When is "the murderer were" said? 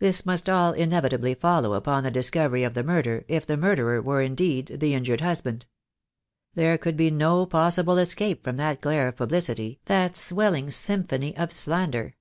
3.46-4.20